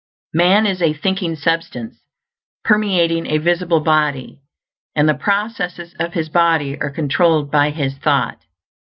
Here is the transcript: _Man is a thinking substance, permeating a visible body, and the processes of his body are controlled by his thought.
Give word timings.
_Man 0.35 0.67
is 0.67 0.81
a 0.81 0.93
thinking 0.93 1.35
substance, 1.35 2.01
permeating 2.63 3.27
a 3.27 3.37
visible 3.37 3.81
body, 3.81 4.39
and 4.95 5.07
the 5.07 5.13
processes 5.13 5.93
of 5.99 6.13
his 6.13 6.27
body 6.27 6.75
are 6.81 6.89
controlled 6.89 7.51
by 7.51 7.69
his 7.69 7.99
thought. 7.99 8.39